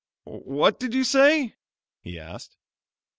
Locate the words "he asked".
2.01-2.57